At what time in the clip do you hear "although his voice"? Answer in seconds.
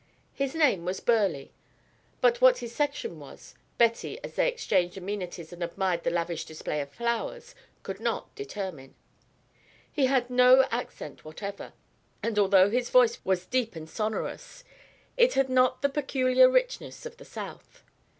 12.39-13.19